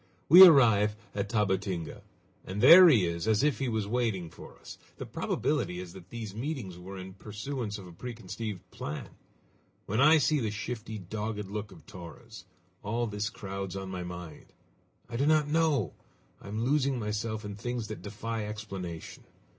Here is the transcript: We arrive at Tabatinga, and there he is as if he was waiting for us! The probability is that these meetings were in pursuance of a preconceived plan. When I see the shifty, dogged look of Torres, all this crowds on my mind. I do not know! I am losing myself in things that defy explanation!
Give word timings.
We 0.29 0.43
arrive 0.43 0.95
at 1.13 1.29
Tabatinga, 1.29 2.01
and 2.43 2.59
there 2.59 2.89
he 2.89 3.05
is 3.05 3.27
as 3.27 3.43
if 3.43 3.59
he 3.59 3.69
was 3.69 3.85
waiting 3.85 4.31
for 4.31 4.57
us! 4.57 4.79
The 4.97 5.05
probability 5.05 5.79
is 5.79 5.93
that 5.93 6.09
these 6.09 6.33
meetings 6.33 6.75
were 6.79 6.97
in 6.97 7.13
pursuance 7.13 7.77
of 7.77 7.85
a 7.85 7.91
preconceived 7.93 8.67
plan. 8.71 9.09
When 9.85 10.01
I 10.01 10.17
see 10.17 10.39
the 10.39 10.49
shifty, 10.49 10.97
dogged 10.97 11.45
look 11.47 11.71
of 11.71 11.85
Torres, 11.85 12.45
all 12.81 13.05
this 13.05 13.29
crowds 13.29 13.75
on 13.75 13.91
my 13.91 14.01
mind. 14.01 14.47
I 15.07 15.17
do 15.17 15.27
not 15.27 15.47
know! 15.47 15.93
I 16.41 16.47
am 16.47 16.63
losing 16.65 16.97
myself 16.97 17.45
in 17.45 17.55
things 17.55 17.87
that 17.89 18.01
defy 18.01 18.47
explanation! 18.47 19.23